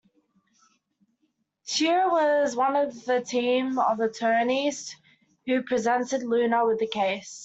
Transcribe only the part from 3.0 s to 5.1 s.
a team of attorneys